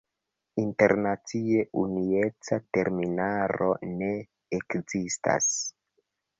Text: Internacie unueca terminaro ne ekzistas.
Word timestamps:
Internacie 0.61 1.59
unueca 1.83 2.59
terminaro 2.79 3.71
ne 4.01 4.11
ekzistas. 4.61 5.55